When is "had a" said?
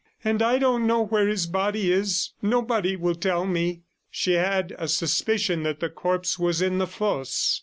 4.31-4.87